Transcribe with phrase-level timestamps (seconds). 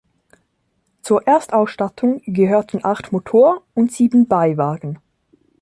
[1.03, 4.97] Zur Erstausstattung gehörten acht Motor- und sieben Beiwagen.